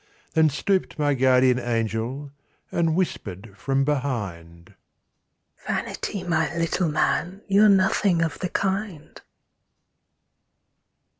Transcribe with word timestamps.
Then 0.33 0.49
stooped 0.49 0.97
my 0.97 1.13
guardian 1.13 1.59
angel 1.59 2.31
And 2.71 2.95
whispered 2.95 3.55
from 3.55 3.85
behind, 3.85 4.73
"Vanity, 5.67 6.23
my 6.23 6.51
little 6.57 6.89
man, 6.89 7.43
You're 7.47 7.69
nothing 7.69 8.23
of 8.23 8.39
the 8.39 8.49
kind." 8.49 9.21